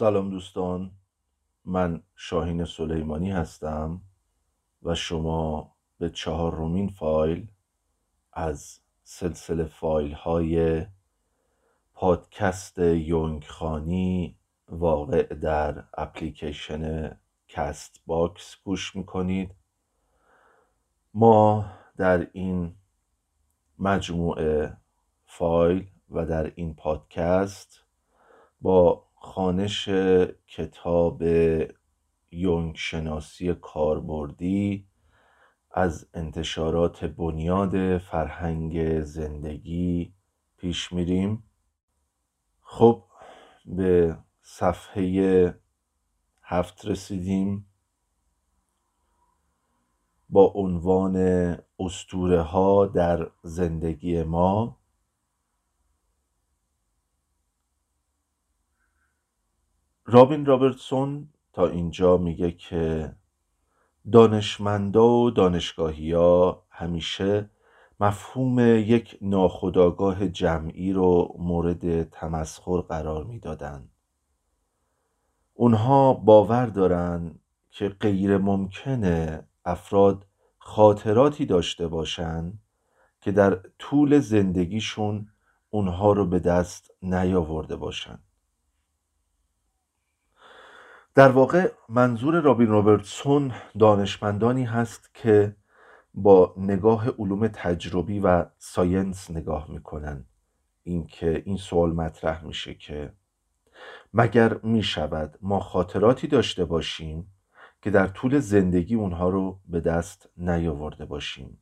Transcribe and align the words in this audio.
سلام 0.00 0.30
دوستان. 0.30 0.90
من 1.64 2.02
شاهین 2.16 2.64
سلیمانی 2.64 3.30
هستم 3.30 4.00
و 4.82 4.94
شما 4.94 5.72
به 5.98 6.10
چهارمین 6.10 6.88
فایل 6.88 7.48
از 8.32 8.78
سلسله 9.02 9.64
فایل 9.64 10.12
های 10.12 10.86
پادکست 11.94 12.78
یونگ 12.78 13.44
خوانی 13.44 14.36
واقع 14.68 15.22
در 15.22 15.84
اپلیکیشن 15.94 17.16
Castbox 17.48 18.56
گوش 18.64 18.96
می‌کنید. 18.96 19.54
ما 21.14 21.66
در 21.96 22.26
این 22.32 22.74
مجموعه 23.78 24.76
فایل 25.26 25.86
و 26.10 26.26
در 26.26 26.52
این 26.54 26.74
پادکست 26.74 27.84
با 28.60 29.09
خانش 29.22 29.88
کتاب 30.46 31.22
یونگ 32.30 32.76
شناسی 32.76 33.54
کاربردی 33.54 34.86
از 35.70 36.08
انتشارات 36.14 37.04
بنیاد 37.04 37.98
فرهنگ 37.98 39.02
زندگی 39.02 40.14
پیش 40.56 40.92
میریم. 40.92 41.42
خب 42.62 43.04
به 43.66 44.18
صفحه 44.42 45.54
هفت 46.42 46.86
رسیدیم. 46.86 47.66
با 50.28 50.44
عنوان 50.44 51.16
استوره 51.78 52.42
ها 52.42 52.86
در 52.86 53.30
زندگی 53.42 54.22
ما. 54.22 54.79
رابین 60.12 60.46
رابرتسون 60.46 61.28
تا 61.52 61.68
اینجا 61.68 62.16
میگه 62.16 62.50
که 62.50 63.12
دانشمندا 64.12 65.08
و 65.08 65.30
دانشگاهی 65.30 66.12
ها 66.12 66.66
همیشه 66.70 67.50
مفهوم 68.00 68.58
یک 68.76 69.18
ناخودآگاه 69.22 70.28
جمعی 70.28 70.92
رو 70.92 71.34
مورد 71.38 72.10
تمسخر 72.10 72.80
قرار 72.80 73.24
می‌دادند. 73.24 73.90
اونها 75.54 76.14
باور 76.14 76.66
دارن 76.66 77.34
که 77.70 77.88
غیر 77.88 78.38
ممکنه 78.38 79.44
افراد 79.64 80.26
خاطراتی 80.58 81.46
داشته 81.46 81.88
باشند 81.88 82.58
که 83.20 83.32
در 83.32 83.60
طول 83.78 84.18
زندگیشون 84.18 85.28
اونها 85.70 86.12
رو 86.12 86.26
به 86.26 86.38
دست 86.38 86.90
نیاورده 87.02 87.76
باشند. 87.76 88.29
در 91.14 91.28
واقع 91.28 91.72
منظور 91.88 92.40
رابین 92.40 92.66
روبرتسون 92.66 93.52
دانشمندانی 93.78 94.64
هست 94.64 95.14
که 95.14 95.56
با 96.14 96.54
نگاه 96.56 97.08
علوم 97.08 97.48
تجربی 97.48 98.20
و 98.20 98.46
ساینس 98.58 99.30
نگاه 99.30 99.70
می‌کنن. 99.70 100.24
اینکه 100.82 101.42
این 101.46 101.56
سوال 101.56 101.92
مطرح 101.92 102.44
میشه 102.44 102.74
که 102.74 103.12
مگر 104.14 104.60
می‌شود 104.62 105.38
ما 105.42 105.60
خاطراتی 105.60 106.26
داشته 106.26 106.64
باشیم 106.64 107.32
که 107.82 107.90
در 107.90 108.06
طول 108.06 108.38
زندگی 108.38 108.94
اونها 108.94 109.28
رو 109.28 109.60
به 109.68 109.80
دست 109.80 110.28
نیاورده 110.36 111.04
باشیم؟ 111.04 111.59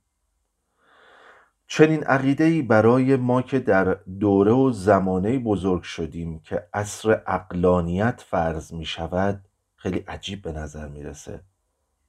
چنین 1.71 2.05
عقیده 2.05 2.63
برای 2.63 3.17
ما 3.17 3.43
که 3.43 3.59
در 3.59 3.85
دوره 4.21 4.53
و 4.53 4.71
زمانه 4.71 5.39
بزرگ 5.39 5.83
شدیم 5.83 6.41
که 6.41 6.69
عصر 6.75 7.23
اقلانیت 7.27 8.25
فرض 8.27 8.73
می 8.73 8.85
شود 8.85 9.45
خیلی 9.77 9.99
عجیب 9.99 10.43
به 10.43 10.53
نظر 10.53 10.89
می‌رسه. 10.89 11.41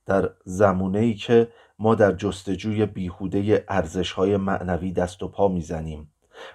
در 0.05 0.29
زمونه 0.45 0.99
ای 0.99 1.13
که 1.13 1.47
ما 1.79 1.95
در 1.95 2.11
جستجوی 2.11 2.85
بیهوده 2.85 3.65
ارزش 3.67 4.11
های 4.11 4.37
معنوی 4.37 4.91
دست 4.91 5.23
و 5.23 5.27
پا 5.27 5.47
می‌زنیم 5.47 6.11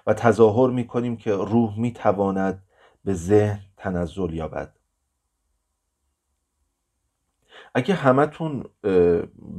و 0.07 0.13
تظاهر 0.13 0.69
می‌کنیم 0.69 1.17
که 1.17 1.33
روح 1.33 1.79
می‌تواند 1.79 2.63
به 3.05 3.13
ذهن 3.13 3.59
تنزل 3.77 4.33
یابد. 4.33 4.74
اگه 7.75 7.93
همتون 7.93 8.63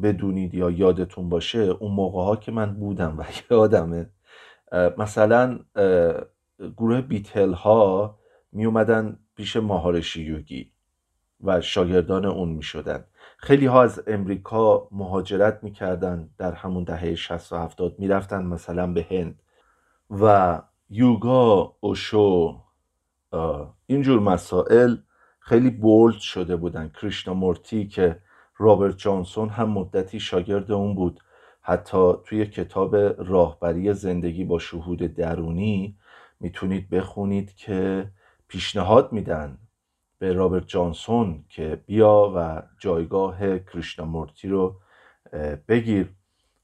بدونید 0.02 0.54
یا 0.54 0.70
یادتون 0.70 1.28
باشه 1.28 1.58
اون 1.58 1.92
موقع 1.92 2.24
ها 2.24 2.36
که 2.36 2.52
من 2.52 2.74
بودم 2.74 3.18
و 3.18 3.24
یادمه 3.50 4.10
مثلا 4.98 5.58
گروه 6.76 7.00
بیتل 7.00 7.52
ها 7.52 8.18
می 8.52 8.64
اومدن 8.64 9.18
پیش 9.36 9.56
ماهارشی 9.56 10.22
یوگی 10.22 10.72
و 11.44 11.60
شاگردان 11.60 12.24
اون 12.24 12.48
می 12.48 12.62
شدن 12.62 13.04
خیلی 13.38 13.66
ها 13.66 13.82
از 13.82 14.02
امریکا 14.06 14.88
مهاجرت 14.90 15.58
می‌کردن 15.62 16.30
در 16.38 16.52
همون 16.52 16.84
دهه 16.84 17.14
60 17.14 17.52
و 17.52 17.56
70 17.56 17.98
می‌رفتن 17.98 18.46
مثلا 18.46 18.92
به 18.92 19.06
هند 19.10 19.42
و 20.10 20.62
یوگا 20.90 21.76
اوشو 21.80 22.60
اینجور 23.86 24.20
مسائل 24.20 24.96
خیلی 25.48 25.70
بولد 25.70 26.18
شده 26.18 26.56
بودن. 26.56 26.88
کریشنامورتی 26.88 27.86
که 27.86 28.20
رابرت 28.56 28.96
جانسون 28.98 29.48
هم 29.48 29.68
مدتی 29.70 30.20
شاگرد 30.20 30.72
اون 30.72 30.94
بود. 30.94 31.20
حتی 31.60 32.12
توی 32.24 32.46
کتاب 32.46 32.96
راهبری 32.96 33.92
زندگی 33.94 34.44
با 34.44 34.58
شهود 34.58 34.98
درونی 34.98 35.98
می‌تونید 36.40 36.90
بخونید 36.90 37.54
که 37.54 38.10
پیشنهاد 38.48 39.12
میدن 39.12 39.58
به 40.18 40.32
رابرت 40.32 40.66
جانسون 40.68 41.44
که 41.48 41.82
بیا 41.86 42.32
و 42.36 42.62
جایگاه 42.78 43.58
کریشنامورتی 43.58 44.48
رو 44.48 44.80
بگیر. 45.68 46.14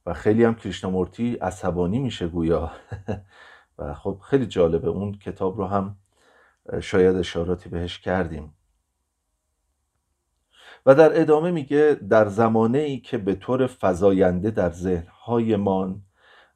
و 0.06 0.14
خیلی 0.14 0.44
هم 0.44 0.54
کریشنامورتی 0.54 1.34
عصبانی 1.36 1.98
میشه 1.98 2.28
گویا. 2.28 2.70
و 3.78 3.94
خب 3.94 4.18
خیلی 4.30 4.46
جالبه 4.46 4.88
اون 4.88 5.12
کتاب 5.12 5.58
رو 5.58 5.66
هم 5.66 5.96
شاید 6.80 7.16
اشاراتی 7.16 7.68
بهش 7.68 7.98
کردیم. 7.98 8.54
و 10.86 10.94
در 10.94 11.20
ادامه 11.20 11.50
میگه 11.50 11.96
در 12.08 12.28
زمانه 12.28 12.78
ای 12.78 12.98
که 12.98 13.18
به 13.18 13.34
طور 13.34 13.70
فزاینده 13.80 14.50
در 14.50 14.70
ذهنهایمان 14.70 16.02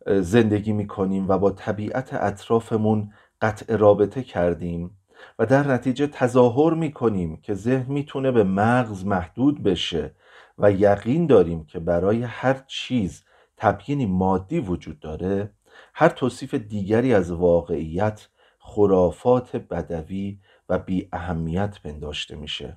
زندگی 0.06 0.73
می‌کنیم 0.73 1.28
و 1.28 1.38
با 1.38 1.50
طبیعت 1.50 2.14
اطرافمون 2.14 3.12
قطع 3.40 3.76
رابطه 3.76 4.23
کردیم 4.23 4.99
و 5.38 5.46
در 5.46 5.69
نتیجه 5.69 6.06
تظاهر 6.06 6.75
می‌کنیم 6.75 7.37
که 7.37 7.55
ذهن 7.55 7.93
می‌تونه 7.93 8.32
به 8.32 8.44
مغز 8.44 9.05
محدود 9.05 9.62
بشه 9.62 10.14
و 10.58 10.73
یقین 10.73 11.26
داریم 11.26 11.64
که 11.64 11.78
برای 11.78 12.23
هر 12.23 12.62
چیز 12.67 13.25
تبیینی 13.56 14.06
مادی 14.06 14.61
وجود 14.61 15.00
داره 15.00 15.50
هر 15.94 16.08
توصیف 16.08 16.55
دیگری 16.55 17.14
از 17.14 17.32
واقعیت 17.32 18.28
خرافات 18.58 19.56
بدوی 19.56 20.38
و 20.69 20.78
بی 20.78 21.08
اهمیت 21.12 21.78
پنداشته 21.84 22.37
میشه. 22.37 22.76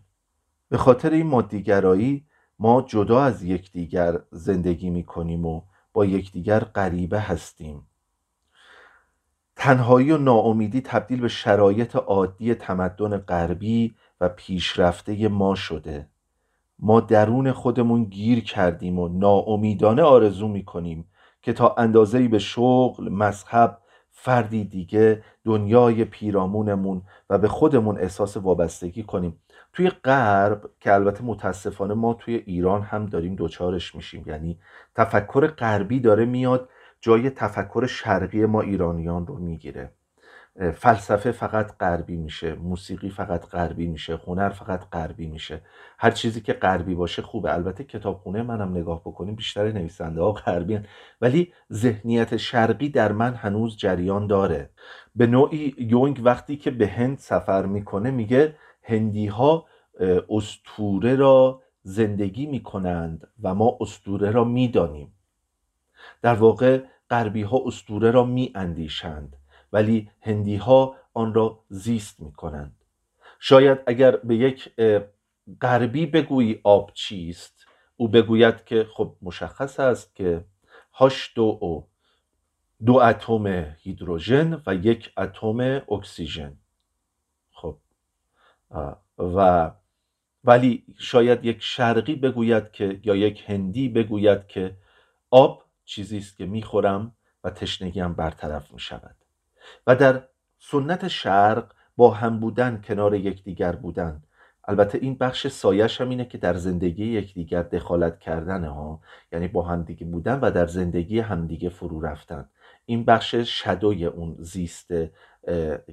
به 0.69 0.77
خاطر 0.77 1.09
این 1.09 1.27
مادیگرایی 1.27 2.25
ما 2.59 2.81
جدا 2.81 3.23
از 3.23 3.43
یکدیگر 3.43 4.19
زندگی 4.31 4.89
می‌کنیم 4.89 5.45
و 5.45 5.61
با 5.93 6.05
یکدیگر 6.05 6.59
غریبه 6.59 7.19
هستیم. 7.19 7.87
تنهایی 9.55 10.11
و 10.11 10.17
ناامیدی 10.17 10.81
تبدیل 10.81 11.21
به 11.21 11.27
شرایط 11.27 11.95
عادی 11.95 12.53
تمدن 12.53 13.17
غربی 13.17 13.95
و 14.21 14.29
پیشرفته 14.29 15.27
ما 15.27 15.55
شده. 15.55 16.07
ما 16.79 16.99
درون 16.99 17.51
خودمون 17.51 18.03
گیر 18.03 18.43
کردیم 18.43 18.99
و 18.99 19.07
ناامیدانه 19.07 20.01
آرزو 20.01 20.47
می‌کنیم 20.47 21.05
که 21.41 21.53
تا 21.53 21.75
اندازه‌ای 21.77 22.27
به 22.27 22.39
شغل، 22.39 23.09
مذهب، 23.09 23.81
فردی 24.11 24.63
دیگه 24.63 25.23
دنیای 25.45 26.05
پیرامونمون 26.05 27.01
و 27.29 27.37
به 27.37 27.47
خودمون 27.47 27.97
احساس 27.97 28.37
وابستگی 28.37 29.03
کنیم. 29.03 29.39
توی 29.73 29.89
غرب 29.89 30.69
که 30.79 30.93
البته 30.93 31.23
متاسفانه 31.23 31.93
ما 31.93 32.13
توی 32.13 32.35
ایران 32.35 32.81
هم 32.81 33.05
داریم 33.05 33.35
دوچارش 33.35 33.95
میشیم. 33.95 34.23
یعنی 34.27 34.59
تفکر 34.95 35.47
غربی 35.47 35.99
داره 35.99 36.25
میاد 36.25 36.69
جای 37.01 37.29
تفکر 37.29 37.85
شرقی 37.85 38.45
ما 38.45 38.61
ایرانیان 38.61 39.27
رو 39.27 39.37
می‌گیره. 39.37 39.91
فلسفه 40.73 41.31
فقط 41.31 41.77
غربی 41.77 42.17
میشه 42.17 42.55
موسیقی 42.55 43.09
فقط 43.09 43.45
غربی 43.45 43.87
میشه 43.87 44.19
هنر 44.27 44.49
فقط 44.49 44.89
غربی 44.89 45.27
میشه. 45.27 45.61
هر 45.99 46.11
چیزی 46.11 46.41
که 46.41 46.53
غربی 46.53 46.95
باشه 46.95 47.21
خوبه. 47.21 47.53
البته 47.53 47.83
کتابخونه 47.83 48.43
منم 48.43 48.77
نگاه 48.77 49.01
بکنیم 49.01 49.35
بیشتر 49.35 49.71
نویسنده 49.71 50.21
ها 50.21 50.31
غربی 50.31 50.79
ولی 51.21 51.53
ذهنیت 51.73 52.37
شرقی 52.37 52.89
در 52.89 53.11
من 53.11 53.33
هنوز 53.33 53.77
جریان 53.77 54.27
داره. 54.27 54.69
به 55.15 55.27
نوعی 55.27 55.75
یونگ 55.77 56.21
وقتی 56.23 56.57
که 56.57 56.71
به 56.71 56.87
هند 56.87 57.17
سفر 57.17 57.65
می‌کنه 57.65 58.11
میگه 58.11 58.55
هندی 58.89 59.27
ها 59.27 59.65
استوره 60.29 61.15
را 61.15 61.61
زندگی 61.83 62.45
می‌کنند 62.45 63.27
و 63.43 63.55
ما 63.55 63.77
استوره 63.81 64.31
را 64.31 64.43
می‌دانیم. 64.43 65.13
در 66.21 66.35
واقع 66.35 66.83
غربی 67.09 67.41
ها 67.41 67.63
استوره 67.65 68.11
را 68.11 68.25
می 68.25 68.51
اندیشند 68.55 69.35
ولی 69.73 70.11
هندی 70.21 70.55
ها 70.55 70.95
آن 71.13 71.33
را 71.33 71.59
زیست 71.69 72.19
می 72.21 72.31
کنند 72.31 72.75
شاید 73.39 73.77
اگر 73.87 74.15
به 74.15 74.35
یک 74.35 74.69
غربی 75.61 76.05
بگویی 76.05 76.59
آب 76.63 76.91
چیست 76.93 77.65
او 77.97 78.07
بگوید 78.07 78.65
که 78.65 78.87
خب 78.93 79.15
مشخص 79.21 79.79
است 79.79 80.15
که 80.15 80.45
هاش 80.93 81.31
دو 81.35 81.57
او 81.61 81.87
دو 82.85 82.95
اتم 82.95 83.47
هیدروژن 83.79 84.61
و 84.67 84.75
یک 84.75 85.13
اتم 85.17 85.81
اکسیژن. 85.91 86.57
و 89.17 89.71
ولی 90.43 90.83
شاید 90.97 91.45
یک 91.45 91.57
شرقی 91.61 92.15
بگوید 92.15 92.71
که 92.71 92.99
یا 93.03 93.15
یک 93.15 93.43
هندی 93.47 93.89
بگوید 93.89 94.47
که 94.47 94.75
آب 95.31 95.63
چیزی 95.85 96.17
است 96.17 96.37
که 96.37 96.45
می‌خورم 96.45 97.15
و 97.43 97.49
تشنگیم 97.49 98.13
برطرف 98.13 98.73
می 98.73 98.79
شود 98.79 99.15
و 99.87 99.95
در 99.95 100.23
سنت 100.59 101.07
شرق 101.07 101.73
با 101.97 102.11
هم 102.11 102.39
بودن 102.39 102.81
کنار 102.81 103.15
یکدیگر 103.15 103.75
بودن. 103.75 104.23
البته 104.67 104.97
این 105.01 105.15
بخش 105.15 105.47
سایش 105.47 106.01
هم 106.01 106.09
اینه 106.09 106.25
که 106.25 106.37
در 106.37 106.53
زندگی 106.53 107.05
یکدیگر 107.05 107.63
دخالت 107.63 108.19
کردن 108.19 108.65
ها 108.65 109.01
یعنی 109.31 109.47
با 109.47 109.61
همدیگه 109.61 110.05
بودن 110.05 110.39
و 110.39 110.51
در 110.51 110.67
زندگی 110.67 111.19
همدیگه 111.19 111.69
فرو 111.69 112.01
رفتن. 112.01 112.49
این 112.85 113.05
بخش 113.05 113.35
شدوی 113.35 114.05
اون 114.05 114.35
زیست 114.39 114.91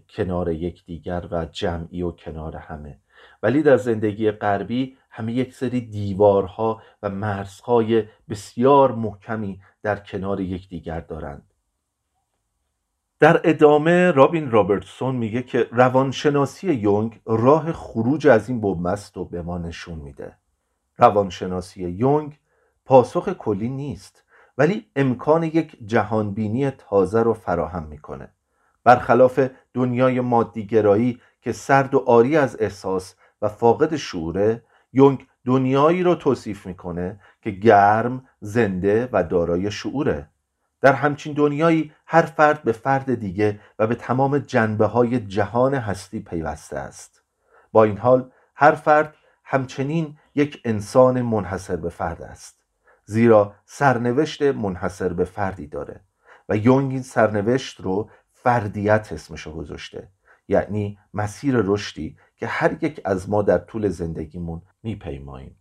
کنار 0.08 0.52
یکدیگر 0.52 1.28
و 1.30 1.44
جمعی 1.44 2.02
و 2.02 2.10
کنار 2.10 2.56
همه. 2.56 2.98
ولی 3.42 3.62
در 3.62 3.76
زندگی 3.76 4.30
غربی 4.30 4.96
همه 5.10 5.32
یک 5.32 5.54
سری 5.54 5.80
دیوارها 5.80 6.82
و 7.02 7.10
مرزهای 7.10 8.04
بسیار 8.28 8.92
محکمی 8.92 9.60
در 9.82 9.96
کنار 9.96 10.40
یکدیگر 10.40 11.00
دارند. 11.00 11.52
در 13.20 13.40
ادامه 13.44 14.10
رابین 14.10 14.50
رابرتسون 14.50 15.16
میگه 15.16 15.42
که 15.42 15.68
روانشناسی 15.72 16.72
یونگ 16.72 17.20
راه 17.26 17.72
خروج 17.72 18.26
از 18.26 18.48
این 18.48 18.60
بومست 18.60 19.16
رو 19.16 19.24
به 19.24 19.42
ما 19.42 19.58
نشون 19.58 19.98
میده. 19.98 20.36
روانشناسی 20.98 21.88
یونگ 21.88 22.38
پاسخ 22.84 23.28
کلی 23.28 23.68
نیست 23.68 24.24
ولی 24.58 24.86
امکان 24.96 25.42
یک 25.42 25.78
جهانبینی 25.86 26.70
تازه 26.70 27.22
رو 27.22 27.34
فراهم 27.34 27.82
می‌کنه. 27.82 28.35
برخلاف 28.86 29.48
دنیای 29.74 30.20
مادیگرایی 30.20 31.20
که 31.40 31.52
سرد 31.52 31.94
و 31.94 32.04
آری 32.06 32.36
از 32.36 32.56
احساس 32.60 33.14
و 33.42 33.48
فاقد 33.48 33.96
شعوره 33.96 34.62
یونگ 34.92 35.26
دنیایی 35.44 36.02
رو 36.02 36.14
توصیف 36.14 36.66
می‌کنه 36.66 37.20
که 37.42 37.50
گرم، 37.50 38.24
زنده 38.40 39.08
و 39.12 39.22
دارای 39.24 39.70
شعوره. 39.70 40.28
در 40.80 40.92
همچین 40.92 41.32
دنیایی 41.32 41.92
هر 42.06 42.22
فرد 42.22 42.62
به 42.62 42.72
فرد 42.72 43.14
دیگه 43.14 43.60
و 43.78 43.86
به 43.86 43.94
تمام 43.94 44.38
جنبه 44.38 44.86
های 44.86 45.20
جهان 45.20 45.74
هستی 45.74 46.20
پیوسته 46.20 46.78
است. 46.78 47.22
با 47.72 47.84
این 47.84 47.98
حال 47.98 48.30
هر 48.54 48.72
فرد 48.72 49.14
همچنین 49.44 50.18
یک 50.34 50.60
انسان 50.64 51.22
منحصر 51.22 51.76
به 51.76 51.88
فرد 51.88 52.22
است 52.22 52.62
زیرا 53.04 53.54
سرنوشت 53.64 54.42
منحصر 54.42 55.12
به 55.12 55.24
فردی 55.24 55.66
داره 55.66 56.00
و 56.48 56.56
یونگ 56.56 56.92
این 56.92 57.02
سرنوشت 57.02 57.80
رو 57.80 58.10
فردیت 58.46 59.12
اسمشو 59.12 59.52
گذاشته. 59.52 60.08
یعنی 60.48 60.98
مسیر 61.14 61.54
رشدی 61.56 62.16
که 62.36 62.46
هر 62.46 62.84
یک 62.84 63.00
از 63.04 63.30
ما 63.30 63.42
در 63.42 63.58
طول 63.58 63.88
زندگیمون 63.88 64.62
میپیماییم. 64.82 65.56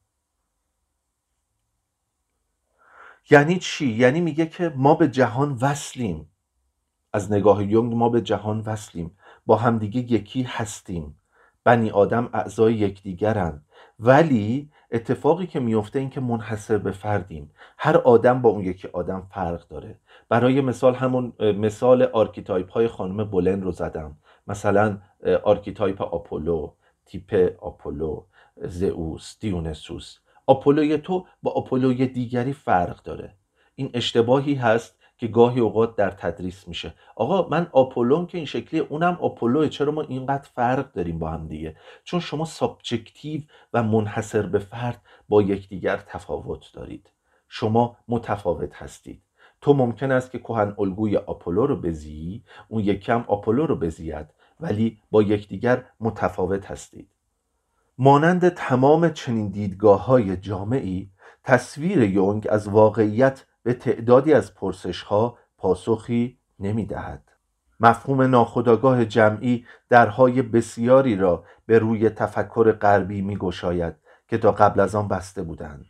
یعنی 3.29 3.59
چی؟ 3.59 3.87
یعنی 3.87 4.21
میگه 4.21 4.45
که 4.45 4.73
ما 4.75 4.95
به 4.95 5.07
جهان 5.07 5.57
وصلیم. 5.61 6.31
از 7.13 7.31
نگاه 7.31 7.63
یونگ 7.63 7.93
ما 7.93 8.09
به 8.09 8.21
جهان 8.21 8.59
وصلیم. 8.59 9.17
با 9.45 9.55
همدیگه 9.55 10.13
یکی 10.13 10.43
هستیم. 10.43 11.19
بنی 11.63 11.89
آدم 11.89 12.29
اعضای 12.33 12.73
یکدیگرند 12.73 13.65
ولی 13.99 14.71
اتفاقی 14.91 15.47
که 15.47 15.59
میفته 15.59 15.99
این 15.99 16.09
که 16.09 16.21
منحصر 16.21 16.77
به 16.77 16.91
فردیم. 16.91 17.51
هر 17.77 17.97
آدم 17.97 18.41
با 18.41 18.49
اون 18.49 18.63
یکی 18.63 18.87
آدم 18.87 19.27
فرق 19.31 19.67
داره. 19.67 19.99
برای 20.29 20.61
مثال 20.61 20.95
همون 20.95 21.33
مثال 21.39 22.03
archetype 22.03 22.71
های 22.71 22.87
خانم 22.87 23.23
بولن 23.23 23.61
رو 23.61 23.71
زدم. 23.71 24.17
مثلا 24.47 24.97
archetype 25.43 26.01
آپولو 26.01 26.73
تیپ 27.05 27.53
آپولو 27.59 28.23
زئوس 28.61 29.37
دیونیسوس. 29.39 30.17
آپولوی 30.47 30.97
تو 30.97 31.25
با 31.43 31.51
آپولوی 31.51 32.07
دیگری 32.07 32.53
فرق 32.53 33.03
داره. 33.03 33.33
این 33.75 33.89
اشتباهی 33.93 34.53
هست 34.53 34.99
که 35.17 35.27
گاهی 35.27 35.59
اوقات 35.59 35.95
در 35.95 36.11
تدریس 36.11 36.67
میشه. 36.67 36.93
آقا 37.15 37.47
من 37.49 37.67
آپولوئم 37.71 38.25
که 38.25 38.37
این 38.37 38.45
شکلی 38.45 38.79
اونم 38.79 39.17
آپولوه 39.21 39.69
چرا 39.69 39.91
ما 39.91 40.01
اینقدر 40.01 40.49
فرق 40.53 40.91
داریم 40.91 41.19
با 41.19 41.29
هم 41.29 41.47
دیگه؟ 41.47 41.75
چون 42.03 42.19
شما 42.19 42.45
subjective 42.45 43.41
و 43.73 43.83
منحصر 43.83 44.41
به 44.41 44.59
فرد 44.59 45.01
با 45.29 45.41
یکدیگر 45.41 45.97
تفاوت 46.07 46.73
دارید. 46.73 47.11
شما 47.47 47.97
متفاوت 48.07 48.75
هستید. 48.75 49.21
تو 49.61 49.73
ممکن 49.73 50.11
است 50.11 50.31
که 50.31 50.39
کهن 50.39 50.75
الگوی 50.79 51.17
آپولو 51.17 51.65
رو 51.65 51.81
بزیی 51.81 52.43
اون 52.67 52.83
یکیم 52.83 53.25
آپولو 53.27 53.65
رو 53.65 53.75
بزید 53.75 54.27
ولی 54.59 54.99
با 55.11 55.23
یکدیگر 55.23 55.85
متفاوت 55.99 56.71
هستید. 56.71 57.09
مانند 57.97 58.49
تمام 58.49 59.09
چنین 59.09 59.49
دیدگاه 59.49 60.05
های 60.05 60.37
جامعی 60.37 61.11
تصویر 61.43 62.03
یونگ 62.03 62.47
از 62.49 62.67
واقعیت 62.67 63.45
به 63.65 63.73
تعدادی 63.73 64.33
از 64.33 64.55
پرسش 64.55 65.01
ها 65.01 65.37
پاسخی 65.57 66.37
نمی 66.59 66.85
دهد. 66.85 67.31
مفهوم 67.79 68.21
ناخودآگاه 68.21 69.05
جمعی 69.05 69.65
درهای 69.89 70.41
بسیاری 70.41 71.15
را 71.15 71.43
به 71.65 71.79
روی 71.79 72.09
تفکر 72.09 72.71
غربی 72.71 73.21
می 73.21 73.37
گشاید 73.37 73.95
که 74.27 74.37
تا 74.37 74.51
قبل 74.51 74.79
از 74.79 74.95
آن 74.95 75.07
بسته 75.07 75.43
بودند. 75.43 75.85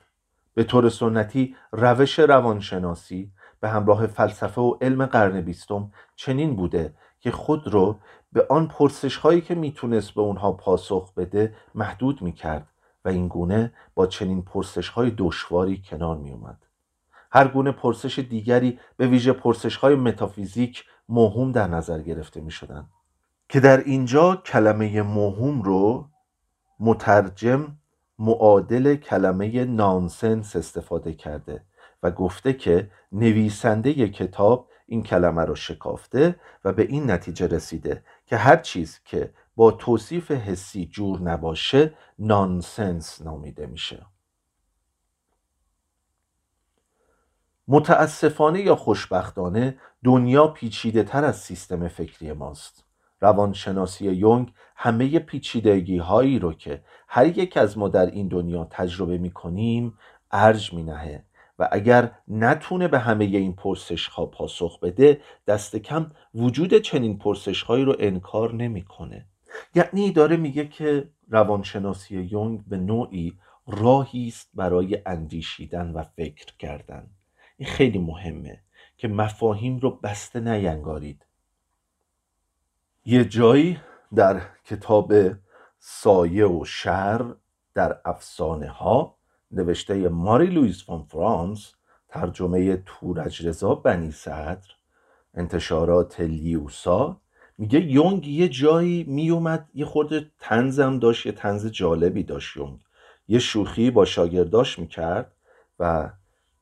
به 0.54 0.64
طور 0.64 0.90
سنتی 0.90 1.56
روش 1.72 2.20
روانشناسی 2.20 3.32
به 3.60 3.70
همراه 3.70 4.08
فلسفه 4.08 4.62
و 4.62 4.78
علم 4.82 5.06
قرن 5.06 5.42
بیستم 5.42 5.92
چنین 6.16 6.56
بوده 6.56 6.94
که 7.20 7.32
خود 7.32 7.68
رو 7.68 8.00
به 8.32 8.46
آن 8.50 8.68
پرسش 8.68 9.18
هایی 9.18 9.42
که 9.42 9.56
می‌تونست 9.56 10.14
به 10.14 10.22
اونها 10.22 10.52
پاسخ 10.52 11.14
بده 11.14 11.54
محدود 11.76 12.22
می‌کرد 12.22 12.68
و 13.06 13.10
این 13.10 13.28
گونه 13.28 13.74
با 13.96 14.08
چنین 14.08 14.42
پرسش 14.42 14.90
های 14.90 15.14
دشواری 15.18 15.82
کنار 15.90 16.18
می 16.18 16.32
اومد. 16.32 16.65
هر 17.36 17.48
گونه 17.48 17.72
پرسش 17.72 18.20
دیگری 18.20 18.80
به 18.98 19.08
ویژه 19.08 19.34
پرسش 19.34 19.76
های 19.76 19.96
متافیزیک 19.96 20.84
موهوم 21.10 21.52
در 21.52 21.68
نظر 21.68 22.02
گرفته 22.02 22.42
می 22.42 22.52
شدن. 22.52 22.88
که 23.50 23.60
در 23.60 23.84
اینجا 23.84 24.36
کلمه 24.36 25.02
موهوم 25.02 25.62
رو 25.62 26.10
مترجم 26.80 27.78
معادل 28.20 28.96
کلمه 28.96 29.66
نانسنس 29.66 30.56
استفاده 30.56 31.14
کرده 31.14 31.64
و 32.04 32.12
گفته 32.12 32.54
که 32.54 32.92
نویسنده 33.12 34.10
کتاب 34.10 34.70
این 34.88 35.04
کلمه 35.04 35.42
رو 35.42 35.56
شکافته 35.56 36.36
و 36.66 36.74
به 36.74 36.84
این 36.84 37.12
نتیجه 37.12 37.48
رسیده 37.48 38.04
که 38.26 38.38
هر 38.38 38.58
چیز 38.58 39.00
که 39.06 39.34
با 39.56 39.72
توصیف 39.72 40.32
حسی 40.32 40.86
جور 40.86 41.22
نباشه 41.22 41.94
نانسنس 42.20 43.22
نامیده 43.22 43.66
میشه 43.66 44.06
متاسفانه 47.68 48.62
یا 48.62 48.76
خوشبختانه 48.76 49.78
دنیا 50.04 50.48
پیچیده 50.48 51.04
تر 51.04 51.26
از 51.26 51.38
سیستم 51.38 51.88
فکری 51.88 52.34
ماست 52.34 52.86
روانشناسی 53.22 54.12
یونگ 54.12 54.54
همه 54.76 55.20
پیچیدگی 55.20 55.98
هایی 55.98 56.40
رو 56.40 56.54
که 56.54 56.84
هر 57.08 57.38
یک 57.38 57.58
از 57.58 57.78
ما 57.78 57.88
در 57.88 58.06
این 58.06 58.28
دنیا 58.28 58.68
تجربه 58.72 59.18
می 59.18 59.32
کنیم 59.32 59.98
ارج 60.32 60.74
می 60.74 60.84
نهه 60.84 61.24
و 61.60 61.70
اگر 61.72 62.12
نتونه 62.28 62.88
به 62.88 63.00
همه 63.00 63.26
این 63.26 63.56
پرسش 63.56 64.08
ها 64.08 64.26
پاسخ 64.26 64.80
بده 64.80 65.22
دست 65.48 65.76
کم 65.76 66.12
وجود 66.36 66.74
چنین 66.74 67.18
پرسش 67.18 67.62
هایی 67.62 67.86
رو 67.86 67.96
انکار 68.00 68.54
نمی‌کنه. 68.54 69.26
یعنی 69.76 70.12
داره 70.12 70.38
میگه 70.38 70.68
که 70.68 71.10
روانشناسی 71.30 72.16
یونگ 72.32 72.66
به 72.68 72.78
نوعی 72.78 73.38
راهی 73.68 74.28
است 74.28 74.50
برای 74.54 75.02
اندیشیدن 75.06 75.92
و 75.92 76.04
فکر 76.04 76.46
کردن 76.60 77.10
این 77.58 77.70
خیلی 77.70 78.00
مهمه 78.00 78.62
که 78.98 79.08
مفاهیم 79.08 79.78
رو 79.78 79.92
بسته 79.92 80.40
نینگارید. 80.40 81.26
یه 83.06 83.26
جایی 83.26 83.80
در 84.16 84.42
کتاب 84.66 85.14
سایه 85.80 86.48
و 86.48 86.66
شر 86.66 87.36
در 87.74 88.02
افسانه 88.06 88.70
ها 88.70 89.18
نوشته 89.52 90.10
ماری 90.10 90.48
لویز 90.48 90.84
فون 90.84 91.04
فرانس 91.04 91.74
ترجمه 92.10 92.84
تورج 92.86 93.48
رضا 93.48 93.76
بنی 93.76 94.12
صدر 94.12 94.68
انتشارات 95.34 96.20
لیوسا. 96.20 97.22
میگه 97.58 97.80
یونگ 97.82 98.28
یه 98.28 98.50
جایی 98.50 99.04
میومد 99.04 99.70
یه 99.74 99.86
خورده 99.86 100.32
تنزم 100.40 101.00
داشت 101.00 101.26
یه 101.26 101.32
تنز 101.32 101.68
جالبی 101.68 102.24
داشت 102.24 102.58
یونگ. 102.58 102.80
یه 103.28 103.40
شوخی 103.40 103.92
با 103.92 104.06
شاگرداش 104.06 104.80
می‌کرد 104.80 105.32
و 105.80 106.12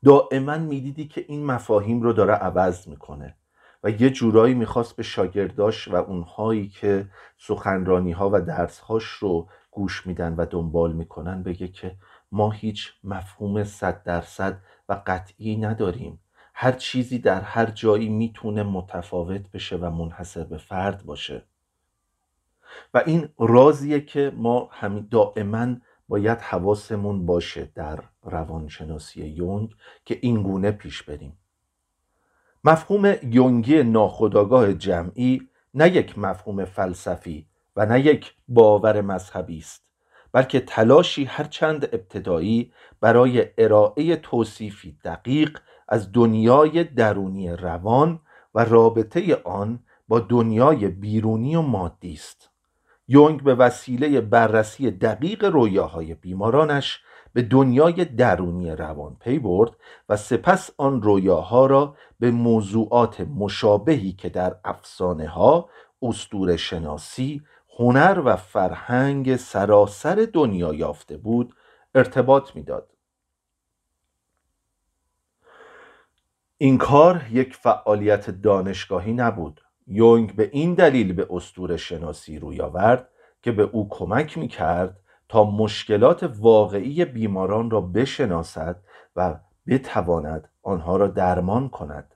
دائما 0.03 0.57
می‌دیدی 0.57 1.07
که 1.07 1.25
این 1.27 1.45
مفاهیم 1.45 2.01
رو 2.01 2.13
داره 2.13 2.33
عوض 2.33 2.87
می‌کنه 2.87 3.35
و 3.83 3.89
یه 3.89 4.09
جورایی 4.09 4.53
می‌خواست 4.53 4.95
به 4.95 5.03
شاگرداش 5.03 5.87
و 5.87 5.95
اونهایی 5.95 6.67
که 6.67 7.09
سخنرانی 7.37 8.11
ها 8.11 8.29
و 8.33 8.41
درس 8.41 8.79
هاش 8.79 9.03
رو 9.03 9.47
گوش 9.71 10.07
میدن 10.07 10.35
و 10.35 10.45
دنبال 10.45 10.93
می‌کنن 10.93 11.43
بگه 11.43 11.67
که 11.67 11.95
ما 12.31 12.51
هیچ 12.51 12.93
مفهوم 13.03 13.63
صد 13.63 14.03
درصد 14.03 14.57
و 14.89 15.01
قطعی 15.07 15.57
نداریم. 15.57 16.19
هر 16.53 16.71
چیزی 16.71 17.19
در 17.19 17.41
هر 17.41 17.65
جایی 17.65 18.09
می‌تونه 18.09 18.63
متفاوت 18.63 19.51
بشه 19.51 19.77
و 19.77 19.89
منحصر 19.89 20.43
به 20.43 20.57
فرد 20.57 21.03
باشه. 21.05 21.43
و 22.93 23.03
این 23.05 23.29
رازیه 23.39 24.01
که 24.01 24.33
ما 24.35 24.69
دائما 25.11 25.75
باید 26.07 26.41
حواسمون 26.41 27.25
باشه 27.25 27.71
در 27.75 27.99
روانشناسی 28.23 29.25
یونگ 29.25 29.75
که 30.05 30.19
این 30.21 30.43
گونه 30.43 30.71
پیش 30.71 31.03
بریم. 31.03 31.37
مفهوم 32.63 33.15
یونگی 33.23 33.83
ناخودآگاه 33.83 34.73
جمعی 34.73 35.41
نه 35.73 35.95
یک 35.95 36.19
مفهوم 36.19 36.65
فلسفی 36.65 37.47
و 37.75 37.85
نه 37.85 37.99
یک 37.99 38.33
باور 38.47 39.01
مذهبی 39.01 39.57
است 39.57 39.83
بلکه 40.31 40.59
تلاشی 40.59 41.23
هرچند 41.25 41.85
ابتدایی 41.85 42.73
برای 43.01 43.45
ارائه 43.57 44.15
توصیفی 44.15 44.97
دقیق 45.05 45.59
از 45.87 46.11
دنیای 46.11 46.83
درونی 46.83 47.49
روان 47.49 48.19
و 48.55 48.65
رابطه 48.65 49.35
آن 49.35 49.79
با 50.07 50.19
دنیای 50.19 50.87
بیرونی 50.87 51.55
و 51.55 51.61
مادی 51.61 52.13
است. 52.13 52.49
یونگ 53.07 53.43
به 53.43 53.55
وسیله 53.55 54.21
بررسی 54.21 54.91
دقیق 54.91 55.45
رویاهای 55.45 56.13
بیمارانش 56.13 57.01
به 57.33 57.41
دنیای 57.41 58.05
درونی 58.05 58.71
روان 58.71 59.17
پی 59.19 59.39
برد 59.39 59.71
و 60.09 60.17
سپس 60.17 60.69
آن 60.77 61.01
رویاها 61.01 61.65
را 61.65 61.95
به 62.19 62.31
موضوعات 62.31 63.21
مشابهی 63.21 64.11
که 64.11 64.29
در 64.29 64.55
افسانه 64.65 65.27
ها، 65.27 65.69
استور 66.01 66.55
شناسی، 66.55 67.41
هنر 67.79 68.21
و 68.25 68.35
فرهنگ 68.35 69.35
سراسر 69.35 70.27
دنیا 70.33 70.73
یافته 70.73 71.17
بود 71.17 71.55
ارتباط 71.95 72.55
می‌داد. 72.55 72.89
این 76.57 76.77
کار 76.77 77.25
یک 77.31 77.55
فعالیت 77.55 78.29
دانشگاهی 78.29 79.13
نبود 79.13 79.61
یونگ 79.87 80.35
به 80.35 80.49
این 80.53 80.73
دلیل 80.73 81.13
به 81.13 81.27
استور 81.29 81.77
شناسی 81.77 82.39
روی 82.39 82.61
آورد 82.61 83.09
که 83.41 83.51
به 83.51 83.63
او 83.63 83.89
کمک 83.89 84.37
می 84.37 84.47
کرد 84.47 85.02
تا 85.33 85.43
مشکلات 85.43 86.31
واقعی 86.39 87.05
بیماران 87.05 87.69
را 87.69 87.81
بشناسد 87.81 88.83
و 89.15 89.39
بتواند 89.67 90.49
آنها 90.63 90.97
را 90.97 91.07
درمان 91.07 91.69
کند. 91.69 92.15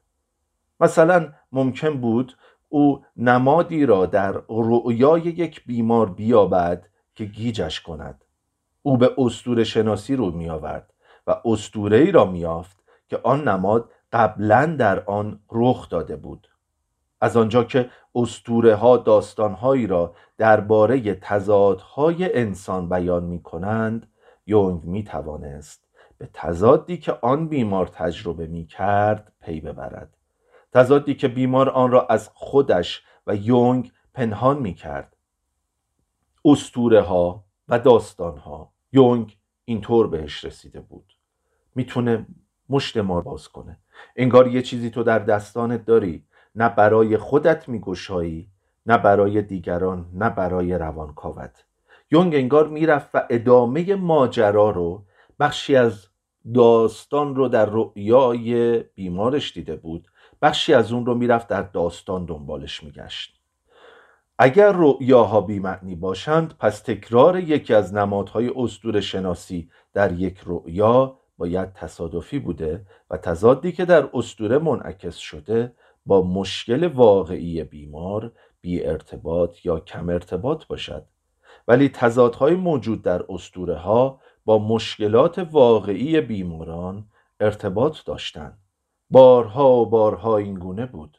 مثلا 0.80 1.34
ممکن 1.52 2.02
بود 2.02 2.38
او 2.70 3.06
نمادی 3.16 3.86
را 3.86 4.06
در 4.06 4.42
رؤیای 4.50 5.22
یک 5.22 5.66
بیمار 5.66 6.10
بیابد 6.10 6.88
که 7.16 7.26
گیجش 7.26 7.82
کند. 7.82 8.26
او 8.82 8.98
به 8.98 9.12
استور 9.18 9.64
شناسی 9.64 10.16
رو 10.16 10.32
می 10.32 10.50
آورد 10.50 10.94
و 11.28 11.36
استوره 11.46 11.98
ای 11.98 12.12
را 12.12 12.26
میافت 12.26 12.84
که 13.10 13.20
آن 13.24 13.48
نماد 13.48 13.92
قبلا 14.14 14.66
در 14.66 15.04
آن 15.06 15.40
رخ 15.52 15.90
داده 15.90 16.16
بود. 16.16 16.48
از 17.22 17.38
آنجا 17.38 17.64
که 17.64 17.90
استوره 18.16 18.76
ها 18.76 18.98
داستانهایی 18.98 19.88
را 19.88 20.16
درباره 20.38 21.16
تضادهای 21.16 22.38
انسان 22.38 22.90
بیان 22.90 23.24
می 23.24 23.42
کنند 23.42 24.12
یونگ 24.46 24.84
می 24.84 25.04
توانست 25.04 25.88
به 26.18 26.30
تضادی 26.34 26.98
که 26.98 27.18
آن 27.22 27.48
بیمار 27.48 27.88
تجربه 27.88 28.48
می 28.48 28.66
کرد 28.66 29.34
پی 29.42 29.62
ببرد. 29.62 30.18
تضادی 30.74 31.16
که 31.16 31.28
بیمار 31.28 31.70
آن 31.70 31.92
را 31.92 32.08
از 32.08 32.30
خودش 32.34 33.04
و 33.28 33.36
یونگ 33.36 33.92
پنهان 34.14 34.60
می 34.60 34.74
کرد 34.74 35.16
استوره 36.46 37.02
ها 37.02 37.44
و 37.68 37.80
داستان 37.80 38.38
ها 38.38 38.74
یونگ 38.92 39.38
اینطور 39.66 40.08
بهش 40.08 40.46
رسیده 40.46 40.80
بود. 40.80 41.14
می‌تونه 41.76 42.28
مشت 42.70 42.98
ما 42.98 43.22
باز 43.22 43.48
کنه. 43.48 43.80
انگار 44.16 44.48
یه 44.48 44.62
چیزی 44.62 44.90
تو 44.90 45.04
در 45.04 45.20
دستانت 45.20 45.86
داری. 45.86 46.27
نه 46.58 46.70
برای 46.70 47.18
خودت 47.18 47.70
میگشایی 47.70 48.50
نه 48.86 48.98
برای 48.98 49.42
دیگران 49.42 50.06
نه 50.14 50.30
برای 50.30 50.74
روانکاوت. 50.74 51.66
یونگ 52.12 52.36
انگار 52.36 52.68
می‌رفت 52.68 53.10
و 53.14 53.28
ادامه 53.30 53.96
ماجرا 53.96 54.70
رو 54.70 55.04
بخشی 55.40 55.76
از 55.76 56.08
داستان 56.54 57.36
رو 57.36 57.48
در 57.48 57.66
رؤیای 57.66 58.80
بیمارش 58.80 59.54
دیده 59.54 59.76
بود 59.76 60.08
بخشی 60.42 60.74
از 60.74 60.92
اون 60.92 61.06
رو 61.06 61.16
می‌رفت 61.16 61.48
در 61.48 61.62
داستان 61.62 62.26
دنبالش 62.26 62.84
میگشت. 62.84 63.38
اگر 64.40 64.72
رؤیاها 64.72 65.42
بیمعنی 65.42 65.96
باشند 65.96 66.54
پس 66.60 66.80
تکرار 66.80 67.40
یکی 67.40 67.74
از 67.74 67.94
نمادهای 67.94 68.52
استور 68.56 69.00
شناسی 69.00 69.70
در 69.94 70.12
یک 70.12 70.42
رؤیا 70.46 71.20
باید 71.38 71.74
تصادفی 71.74 72.40
بوده 72.40 72.86
و 73.10 73.18
تضادی 73.18 73.72
که 73.72 73.86
در 73.86 74.10
استوره 74.14 74.58
منعکس 74.58 75.16
شده 75.16 75.74
با 76.08 76.22
مشکل 76.22 76.84
واقعی 76.84 77.64
بیمار 77.64 78.32
بی 78.62 78.84
ارتباط 78.84 79.66
یا 79.66 79.80
کم 79.80 80.10
ارتباط 80.10 80.66
باشد. 80.66 81.06
ولی 81.68 81.90
تضادهای 81.90 82.56
موجود 82.56 83.02
در 83.02 83.26
استوره 83.30 83.76
ها 83.76 84.22
با 84.46 84.60
مشکلات 84.60 85.40
واقعی 85.40 86.22
بیماران 86.22 87.06
ارتباط 87.40 87.98
داشتند. 88.06 88.58
بارها 89.10 89.76
و 89.76 89.86
بارها 89.86 90.38
این 90.38 90.54
گونه 90.54 90.86
بود. 90.86 91.18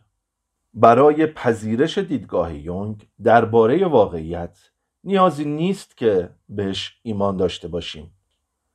برای 0.75 1.26
پذیرش 1.26 1.99
دیدگاه 1.99 2.54
یونگ 2.54 3.09
درباره 3.23 3.87
واقعیت 3.87 4.59
نیازی 5.04 5.45
نیست 5.45 5.97
که 5.97 6.30
بهش 6.49 6.99
ایمان 7.02 7.37
داشته 7.37 7.68
باشیم. 7.68 8.14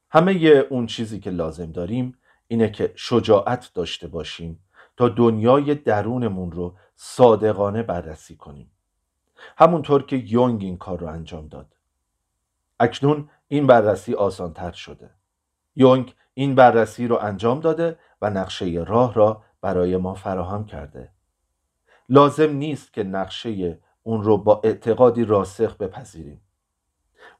همه 0.09 0.31
اون 0.69 0.85
چیزی 0.85 1.19
که 1.19 1.29
لازم 1.29 1.71
داریم 1.71 2.17
اینه 2.47 2.71
که 2.71 2.91
شجاعت 2.95 3.71
داشته 3.73 4.07
باشیم 4.07 4.59
تا 4.97 5.09
دنیای 5.09 5.75
درونمون 5.75 6.51
رو 6.51 6.77
صادقانه 6.95 7.83
بررسی 7.83 8.35
کنیم. 8.35 8.71
همونطور 9.57 10.03
که 10.03 10.15
یونگ 10.15 10.63
این 10.63 10.77
کار 10.77 10.99
رو 10.99 11.07
انجام 11.07 11.47
داد. 11.47 11.75
اکنون 12.79 13.29
این 13.47 13.67
بررسی 13.67 14.13
آسانتر 14.13 14.71
شده. 14.71 15.09
یونگ 15.75 16.15
این 16.33 16.55
بررسی 16.55 17.07
رو 17.07 17.17
انجام 17.21 17.59
داده 17.59 17.99
و 18.21 18.29
نقشه 18.29 18.65
راه 18.87 19.13
را 19.13 19.43
برای 19.61 19.97
ما 19.97 20.13
فراهم 20.13 20.65
کرده. 20.65 21.11
لازم 22.09 22.53
نیست 22.53 22.93
که 22.93 23.03
نقشه 23.03 23.79
اون 24.03 24.23
رو 24.23 24.37
با 24.37 24.61
اعتقادی 24.63 25.25
راسخ 25.25 25.77
بپذیریم. 25.77 26.41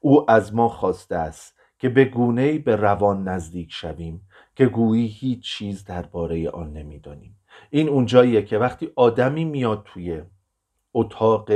او 0.00 0.30
از 0.30 0.54
ما 0.54 0.68
خواسته 0.68 1.16
است 1.16 1.58
که 1.78 1.88
به 1.88 2.04
گونه 2.04 2.58
به 2.58 2.76
روان 2.76 3.28
نزدیک 3.28 3.72
شویم 3.72 4.28
که 4.54 4.66
گویی 4.66 5.06
هیچ 5.06 5.44
چیز 5.44 5.84
درباره 5.84 6.50
آن 6.50 6.72
نمی‌دانیم. 6.72 7.36
این 7.70 7.88
اونجاییه 7.88 8.42
که 8.42 8.58
وقتی 8.58 8.90
آدمی 8.96 9.44
میاد 9.44 9.82
توی 9.84 10.22
اتاق 10.94 11.50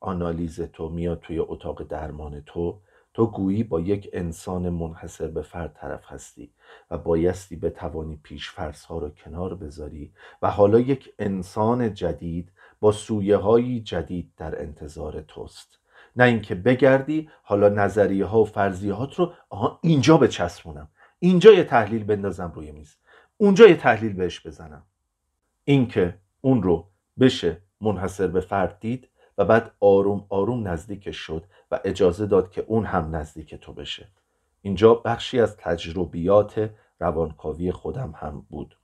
آنالیز 0.00 0.60
تو 0.60 0.88
میاد 0.88 1.20
توی 1.20 1.38
اتاق 1.38 1.82
درمان 1.82 2.42
تو 2.46 2.80
تو 3.14 3.26
گویی 3.26 3.64
با 3.64 3.80
یک 3.80 4.10
انسان 4.12 4.68
منحصر 4.68 5.28
به 5.28 5.42
فرد 5.42 5.76
طرف 5.80 6.04
هستی 6.06 6.50
و 6.90 6.98
بایستی 6.98 7.56
بتوانی 7.56 8.20
پیش 8.22 8.50
فرس 8.50 8.84
ها 8.84 8.98
رو 8.98 9.08
کنار 9.10 9.54
بذاری 9.54 10.12
و 10.42 10.50
حالا 10.50 10.80
یک 10.80 11.14
انسان 11.18 11.94
جدید 11.94 12.52
با 12.80 12.92
سویه 12.92 13.36
های 13.36 13.80
جدید 13.80 14.32
در 14.36 14.62
انتظار 14.62 15.20
توست. 15.20 15.78
نه 16.16 16.24
اینکه 16.24 16.54
بگردی 16.54 17.30
حالا 17.42 17.68
نظریه 17.68 18.24
ها 18.24 18.40
و 18.40 18.44
فرضیات 18.44 19.14
رو 19.14 19.32
آها 19.48 19.78
اینجا 19.82 20.16
بچسبونم. 20.16 20.88
اینجا 21.18 21.52
یه 21.52 21.64
تحلیل 21.64 22.04
بندازم 22.04 22.52
روی 22.54 22.72
میز. 22.72 22.96
اونجا 23.36 23.66
یه 23.66 23.76
تحلیل 23.76 24.12
بهش 24.12 24.46
بزنم. 24.46 24.82
اینکه 25.64 26.18
اون 26.40 26.62
رو 26.62 26.88
بشه 27.20 27.60
منحصر 27.80 28.26
به 28.26 28.40
فرد 28.40 28.80
دید 28.80 29.08
و 29.38 29.44
بعد 29.44 29.72
آروم 29.80 30.26
آروم 30.28 30.68
نزدیکش 30.68 31.16
شد 31.16 31.44
و 31.70 31.80
اجازه 31.84 32.26
داد 32.26 32.50
که 32.50 32.64
اون 32.66 32.84
هم 32.84 33.16
نزدیک 33.16 33.54
تو 33.54 33.72
بشه. 33.72 34.08
اینجا 34.62 34.94
بخشی 34.94 35.40
از 35.40 35.56
تجربیات 35.56 36.70
روانکاوی 37.00 37.72
خودم 37.72 38.14
هم 38.16 38.46
بود. 38.50 38.76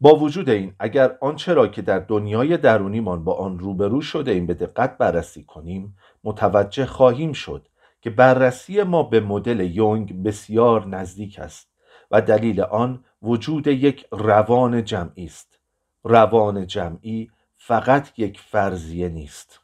با 0.00 0.16
وجود 0.16 0.50
این 0.50 0.74
اگر 0.78 1.18
آنچه 1.20 1.54
را 1.54 1.66
که 1.66 1.82
در 1.82 1.98
دنیای 1.98 2.56
درونیمان 2.56 3.24
با 3.24 3.34
آن 3.34 3.58
روبرو 3.58 4.00
شده 4.00 4.30
این 4.30 4.46
به 4.46 4.54
دقت 4.54 4.98
بررسی 4.98 5.44
کنیم 5.44 5.96
متوجه 6.24 6.86
خواهیم 6.86 7.32
شد 7.32 7.68
که 8.00 8.10
بررسی 8.10 8.82
ما 8.82 9.02
به 9.02 9.20
مدل 9.20 9.60
یونگ 9.60 10.22
بسیار 10.22 10.86
نزدیک 10.86 11.38
است 11.38 11.68
و 12.10 12.20
دلیل 12.20 12.60
آن 12.60 13.04
وجود 13.26 13.66
یک 13.66 14.06
روان 14.10 14.84
جمعی 14.84 15.24
است. 15.24 15.58
روان 16.04 16.66
جمعی 16.66 17.30
فقط 17.56 18.18
یک 18.18 18.40
فرضیه 18.40 19.08
نیست. 19.08 19.60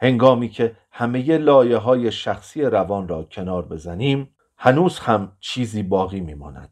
هنگامی 0.00 0.48
که 0.48 0.76
همه 0.90 1.38
لایه 1.38 1.76
های 1.76 2.12
شخصی 2.12 2.62
روان 2.62 3.08
را 3.08 3.22
کنار 3.22 3.62
بزنیم 3.66 4.34
هنوز 4.56 4.98
هم 4.98 5.32
چیزی 5.40 5.82
باقی 5.82 6.20
میماند. 6.20 6.70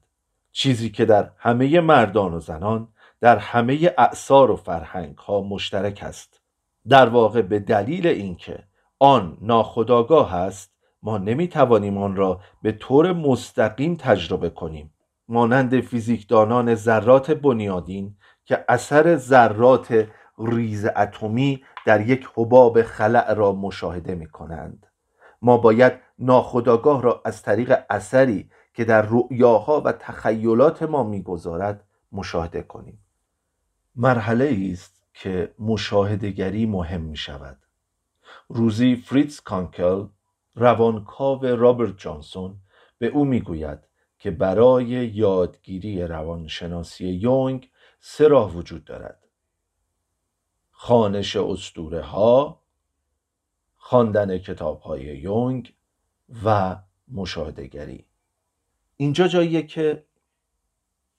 چیزی 0.53 0.90
که 0.90 1.05
در 1.05 1.31
همه 1.38 1.81
مردان 1.81 2.35
و 2.35 2.40
زنان 2.40 2.88
در 3.21 3.38
همه 3.38 3.95
اعثار 3.99 4.51
و 4.51 4.57
فرهنگ 4.57 5.18
ها 5.18 5.40
مشترک 5.40 6.03
است. 6.03 6.40
در 6.88 7.09
واقع 7.09 7.42
به 7.42 7.59
دلیل 7.59 8.07
اینکه 8.07 8.64
آن 8.99 9.38
ناخداگاه 9.40 10.35
است 10.35 10.73
ما 11.03 11.18
نمی 11.18 11.49
توانیم 11.49 11.99
آن 11.99 12.16
را 12.16 12.40
به 12.62 12.73
طور 12.73 13.12
مستقیم 13.12 13.97
تجربه 13.97 14.51
کنیم. 14.51 14.90
مانند 15.29 15.81
فیزیکدانان 15.81 16.75
ذرات 16.75 17.31
بنیادین 17.31 18.17
که 18.45 18.65
اثر 18.69 19.17
ذرات 19.17 20.09
ریز 20.39 20.87
اتمی 20.97 21.65
در 21.87 22.09
یک 22.09 22.29
حباب 22.35 22.83
خلع 22.83 23.35
را 23.35 23.53
مشاهده 23.53 24.15
می 24.15 24.27
کنند 24.27 24.87
ما 25.43 25.57
باید 25.57 25.93
ناخداگاه 26.19 27.03
را 27.03 27.23
از 27.25 27.43
طریق 27.43 27.79
اثری 27.91 28.51
که 28.75 28.85
در 28.85 29.03
رؤیاها 29.03 29.81
و 29.81 29.93
تخیلات 29.93 30.83
ما 30.83 31.03
می‌گذارد 31.03 31.85
مشاهده 32.13 32.63
کنیم. 32.63 32.99
مرحله 33.97 34.71
است 34.73 35.03
که 35.15 35.55
مشاهدگری 35.59 36.67
مهم 36.67 37.01
می 37.01 37.17
شود 37.17 37.57
روزی 38.49 38.97
فریتز 38.97 39.41
کانکل 39.41 40.07
روانکاو 40.55 41.47
رابرت 41.47 41.99
جانسون 41.99 42.57
به 42.99 43.07
او 43.07 43.25
می‌گوید 43.25 43.79
که 44.23 44.31
برای 44.31 44.87
یادگیری 44.87 46.03
روانشناسی 46.03 47.07
یونگ 47.07 47.71
سه 48.01 48.29
راه 48.29 48.57
وجود 48.57 48.85
دارد. 48.85 49.29
خانش 50.71 51.37
اسطوره 51.37 52.03
ها 52.03 52.63
خواندن 53.77 54.39
کتاب 54.39 54.81
های 54.81 55.03
یونگ 55.03 55.75
و 56.45 56.77
مشاهدگری 57.09 58.07
اینجا 58.97 59.29
جاییه 59.29 59.63
که 59.63 60.05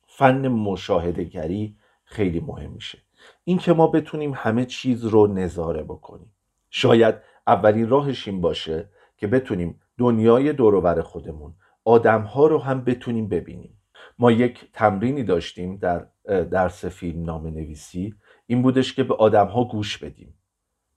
فن 0.08 0.48
مشاهدگری 0.48 1.78
خیلی 2.04 2.40
مهم 2.40 2.72
میشه. 2.72 3.02
اینکه 3.44 3.74
ما 3.74 3.88
بتونیم 3.88 4.34
همه 4.36 4.66
چیز 4.66 5.06
رو 5.06 5.28
نظاره 5.28 5.84
بکنیم. 5.84 6.36
شاید 6.70 7.16
اولین 7.48 7.90
راهش 7.90 8.28
این 8.28 8.42
باشه 8.42 8.90
که 9.18 9.28
بتونیم 9.28 9.82
دنیای 9.98 10.54
دورور 10.54 11.02
خودمون 11.02 11.54
آدمها 11.86 12.48
رو 12.48 12.60
هم 12.60 12.84
بتونیم 12.84 13.28
ببینیم. 13.28 13.82
ما 14.20 14.32
یک 14.32 14.72
تمرینی 14.74 15.24
داشتیم 15.24 15.78
در 15.78 16.08
درس 16.44 16.86
فیلم 16.86 17.24
نام 17.24 17.48
نویسی 17.48 18.16
این 18.48 18.62
بودش 18.62 18.94
که 18.94 19.04
به 19.04 19.16
آدمها 19.16 19.64
گوش 19.64 19.98
بدیم. 19.98 20.34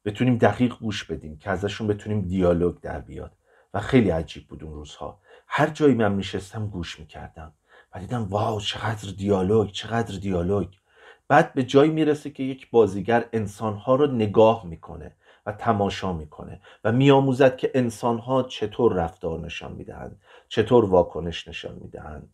بتونیم 0.05 0.38
دقیق 0.38 0.79
گوش 0.79 1.05
بدیم 1.05 1.38
که 1.38 1.51
ازشون 1.51 1.87
بتونیم 1.87 2.20
دیالوگ 2.20 2.81
در 2.81 3.01
بیاد. 3.01 3.33
و 3.75 3.81
خیلی 3.81 4.11
عجیب 4.11 4.49
بود 4.49 4.64
اون 4.64 4.75
روزها. 4.75 5.20
هر 5.46 5.66
جایی 5.66 5.94
من 5.94 6.12
میشستم 6.12 6.66
گوش 6.66 7.01
می‌کردم. 7.01 7.53
و 7.94 7.99
دیدم 7.99 8.25
واو 8.25 8.61
چقدر 8.61 9.11
دیالوگ 9.16 9.70
چقدر 9.70 10.18
دیالوگ. 10.18 10.68
بعد 11.29 11.55
به 11.55 11.62
جایی 11.62 11.90
می‌رسه 11.90 12.31
که 12.31 12.42
یک 12.42 12.70
بازیگر 12.70 13.29
انسانها 13.33 13.94
رو 13.94 14.07
نگاه 14.07 14.66
می‌کنه. 14.66 15.16
و 15.46 15.52
تماشا 15.52 16.12
می‌کنه 16.12 16.61
و 16.85 16.92
میآموزد 16.92 17.56
که 17.56 17.70
انسانها 17.74 18.42
چطور 18.42 18.92
رفتار 18.92 19.40
نشان 19.40 19.72
می‌دهند 19.72 20.20
چطور 20.48 20.85
واکنش 20.85 21.48
نشان 21.48 21.74
می‌دهند. 21.74 22.32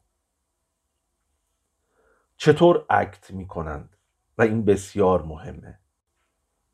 چطور 2.36 2.84
اکت 2.90 3.30
می‌کنند 3.30 3.96
و 4.38 4.42
این 4.42 4.64
بسیار 4.64 5.22
مهمه. 5.22 5.78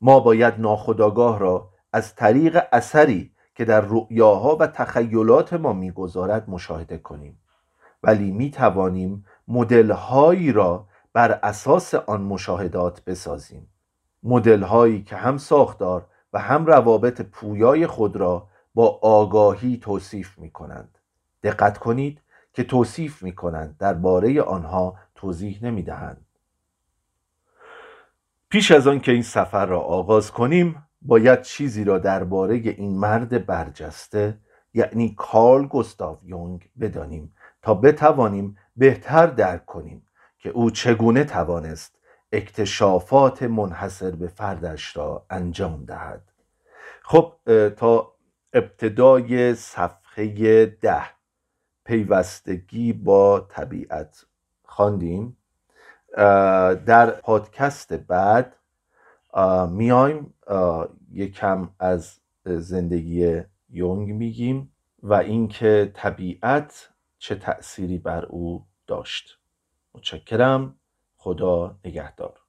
ما 0.01 0.19
باید 0.19 0.53
ناخداگاه 0.57 1.39
را 1.39 1.69
از 1.93 2.15
طریق 2.15 2.63
اثری 2.71 3.35
که 3.55 3.65
در 3.65 3.81
رؤیاها 3.81 4.55
و 4.55 4.67
تخیلات 4.67 5.53
ما 5.53 5.73
می‌گذارد 5.73 6.49
مشاهده 6.49 6.97
کنیم. 6.97 7.41
ولی 8.03 8.31
می 8.31 8.51
توانیم 8.51 9.25
مدلهایی 9.47 10.51
را 10.51 10.87
بر 11.13 11.31
اساس 11.31 11.95
آن 11.95 12.21
مشاهدات 12.21 13.05
بسازیم. 13.05 13.73
مدلهایی 14.23 15.03
که 15.03 15.15
هم 15.15 15.37
ساختار 15.37 16.07
و 16.33 16.39
هم 16.39 16.65
روابط 16.65 17.21
پویای 17.21 17.87
خود 17.87 18.15
را 18.15 18.47
با 18.73 18.99
آگاهی 19.01 19.77
توصیف 19.77 20.37
می 20.37 20.51
کنند 20.51 20.97
دقت 21.43 21.77
کنید 21.77 22.21
که 22.53 22.63
توصیف 22.63 23.23
می 23.23 23.35
کنند 23.35 23.77
درباره 23.77 24.41
آنها 24.41 24.95
توضیح 25.15 25.59
نمی 25.65 25.83
دهند 25.83 26.25
پیش 28.49 28.71
از 28.71 28.87
آن 28.87 28.99
که 28.99 29.11
این 29.11 29.21
سفر 29.21 29.65
را 29.65 29.79
آغاز 29.79 30.31
کنیم 30.31 30.83
باید 31.01 31.41
چیزی 31.41 31.83
را 31.83 31.97
درباره 31.97 32.55
این 32.55 32.97
مرد 32.99 33.45
برجسته 33.45 34.37
یعنی 34.73 35.15
کارل 35.17 35.67
گستاو 35.67 36.17
یونگ 36.23 36.69
بدانیم 36.79 37.33
تا 37.61 37.73
بتوانیم 37.73 38.57
بهتر 38.77 39.27
درک 39.27 39.65
کنیم 39.65 40.07
که 40.39 40.49
او 40.49 40.71
چگونه 40.71 41.23
توانست 41.23 41.98
اکتشافات 42.31 43.43
منحصر 43.43 44.11
به 44.11 44.27
فردش 44.27 44.97
را 44.97 45.25
انجام 45.29 45.85
دهد. 45.85 46.31
خب 47.03 47.33
تا 47.69 48.15
ابتدای 48.53 49.55
صفحه 49.55 50.65
ده 50.65 51.03
پیوستگی 51.85 52.93
با 52.93 53.39
طبیعت 53.39 54.25
خواندیم. 54.63 55.37
در 56.85 57.11
پادکست 57.11 57.93
بعد 57.93 58.55
میایم 59.69 60.33
یکم 61.11 61.69
از 61.79 62.19
زندگی 62.45 63.41
یونگ 63.69 64.09
میگیم 64.09 64.71
و 65.03 65.13
اینکه 65.13 65.91
طبیعت 65.93 66.89
چه 67.17 67.35
تأثیری 67.35 67.97
بر 67.97 68.25
او 68.25 68.65
داشت. 68.87 69.39
متشکرم. 69.93 70.78
خدا 71.19 71.79
نگهدار. 71.85 72.41